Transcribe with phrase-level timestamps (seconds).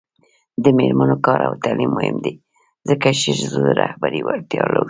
[0.63, 2.33] د میرمنو کار او تعلیم مهم دی
[2.89, 4.79] ځکه چې ښځو رهبري وړتیا لوړوي